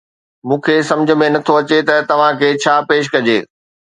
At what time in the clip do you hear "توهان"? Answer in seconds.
2.09-2.33